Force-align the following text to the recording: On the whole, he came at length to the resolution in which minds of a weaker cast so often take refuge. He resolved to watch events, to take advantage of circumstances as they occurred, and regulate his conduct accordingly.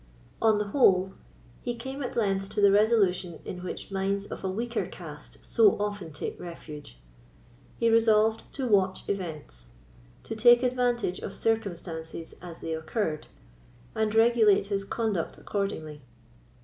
On 0.41 0.57
the 0.57 0.69
whole, 0.69 1.13
he 1.61 1.75
came 1.75 2.01
at 2.01 2.15
length 2.15 2.49
to 2.55 2.59
the 2.59 2.71
resolution 2.71 3.39
in 3.45 3.63
which 3.63 3.91
minds 3.91 4.25
of 4.25 4.43
a 4.43 4.49
weaker 4.49 4.87
cast 4.87 5.37
so 5.45 5.79
often 5.79 6.11
take 6.11 6.39
refuge. 6.39 6.97
He 7.77 7.87
resolved 7.87 8.51
to 8.53 8.67
watch 8.67 9.07
events, 9.07 9.69
to 10.23 10.35
take 10.35 10.63
advantage 10.63 11.19
of 11.19 11.35
circumstances 11.35 12.33
as 12.41 12.61
they 12.61 12.73
occurred, 12.73 13.27
and 13.93 14.15
regulate 14.15 14.65
his 14.65 14.83
conduct 14.83 15.37
accordingly. 15.37 16.01